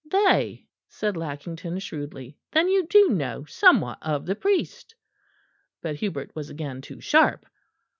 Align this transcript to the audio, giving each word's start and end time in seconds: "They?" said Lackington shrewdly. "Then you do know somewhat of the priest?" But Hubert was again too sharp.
"They?" 0.09 0.67
said 0.89 1.15
Lackington 1.15 1.77
shrewdly. 1.77 2.35
"Then 2.51 2.69
you 2.69 2.87
do 2.87 3.09
know 3.09 3.45
somewhat 3.45 3.99
of 4.01 4.25
the 4.25 4.33
priest?" 4.33 4.95
But 5.83 5.97
Hubert 5.97 6.31
was 6.35 6.49
again 6.49 6.81
too 6.81 6.99
sharp. 7.01 7.45